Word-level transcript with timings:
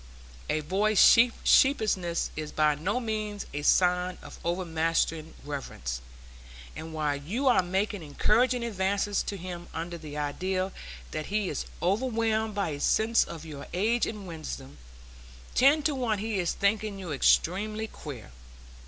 A 0.49 0.61
boy's 0.61 0.97
sheepishness 1.43 2.31
is 2.35 2.51
by 2.51 2.73
no 2.73 2.99
means 2.99 3.45
a 3.53 3.61
sign 3.61 4.17
of 4.23 4.39
overmastering 4.43 5.35
reverence; 5.45 6.01
and 6.75 6.91
while 6.91 7.15
you 7.17 7.47
are 7.47 7.61
making 7.61 8.01
encouraging 8.01 8.63
advances 8.63 9.21
to 9.21 9.37
him 9.37 9.67
under 9.75 9.99
the 9.99 10.17
idea 10.17 10.71
that 11.11 11.27
he 11.27 11.49
is 11.49 11.67
overwhelmed 11.83 12.55
by 12.55 12.69
a 12.69 12.79
sense 12.79 13.23
of 13.25 13.45
your 13.45 13.67
age 13.75 14.07
and 14.07 14.25
wisdom, 14.25 14.79
ten 15.53 15.83
to 15.83 15.93
one 15.93 16.17
he 16.17 16.39
is 16.39 16.53
thinking 16.53 16.97
you 16.97 17.11
extremely 17.11 17.85
queer. 17.85 18.31